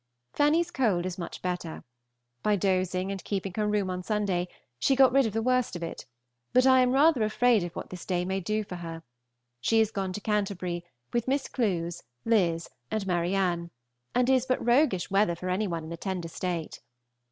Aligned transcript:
Fanny's 0.33 0.71
cold 0.71 1.05
is 1.05 1.19
much 1.19 1.43
better. 1.43 1.83
By 2.41 2.55
dosing 2.55 3.11
and 3.11 3.23
keeping 3.23 3.53
her 3.55 3.67
room 3.67 3.91
on 3.91 4.01
Sunday, 4.01 4.47
she 4.79 4.95
got 4.95 5.11
rid 5.11 5.27
of 5.27 5.33
the 5.33 5.43
worst 5.43 5.75
of 5.75 5.83
it, 5.83 6.07
but 6.53 6.65
I 6.65 6.79
am 6.79 6.91
rather 6.91 7.21
afraid 7.21 7.63
of 7.63 7.75
what 7.75 7.91
this 7.91 8.03
day 8.03 8.25
may 8.25 8.39
do 8.39 8.63
for 8.63 8.77
her; 8.77 9.03
she 9.59 9.79
is 9.79 9.91
gone 9.91 10.11
to 10.13 10.19
Canty. 10.19 10.83
with 11.13 11.27
Miss 11.27 11.47
Clewes, 11.47 12.01
Liz., 12.25 12.67
and 12.89 13.05
Ma^{rnne}, 13.05 13.69
and 14.15 14.27
it 14.27 14.33
is 14.33 14.47
but 14.47 14.65
roughish 14.65 15.11
weather 15.11 15.35
for 15.35 15.49
any 15.49 15.67
one 15.67 15.83
in 15.83 15.91
a 15.91 15.97
tender 15.97 16.29
state. 16.29 16.79